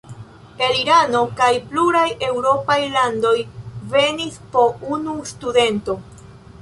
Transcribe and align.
El 0.67 0.77
Irano 0.83 1.19
kaj 1.41 1.49
pluraj 1.73 2.05
eŭropaj 2.29 2.79
landoj 2.95 3.35
venis 3.93 4.43
po 4.57 4.65
unu 4.99 5.17
studento. 5.35 5.99